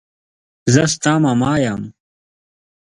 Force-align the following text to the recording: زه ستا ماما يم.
زه 0.73 0.83
ستا 0.93 1.13
ماما 1.23 1.53
يم. 1.65 1.81